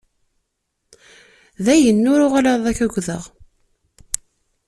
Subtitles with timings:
[1.65, 3.23] Dayen, ur uɣaleɣ ad k-agdeɣ.